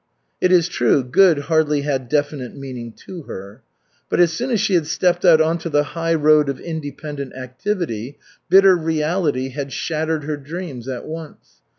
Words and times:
(It 0.41 0.51
is 0.51 0.67
true, 0.67 1.03
"good" 1.03 1.37
hardly 1.41 1.81
had 1.81 2.09
definite 2.09 2.55
meaning 2.57 2.91
to 3.05 3.21
her.) 3.29 3.61
But 4.09 4.19
as 4.19 4.33
soon 4.33 4.49
as 4.49 4.59
she 4.59 4.73
had 4.73 4.87
stepped 4.87 5.23
out 5.23 5.39
on 5.39 5.59
to 5.59 5.69
the 5.69 5.83
highroad 5.93 6.49
of 6.49 6.59
independent 6.59 7.35
activity, 7.35 8.17
bitter 8.49 8.75
reality 8.75 9.49
had 9.49 9.71
shattered 9.71 10.23
her 10.23 10.37
dreams 10.37 10.87
at 10.87 11.05
once. 11.05 11.61